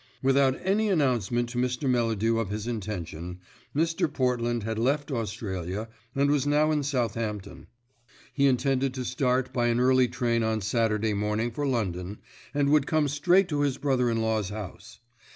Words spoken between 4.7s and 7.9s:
left Australia, and was now in Southampton.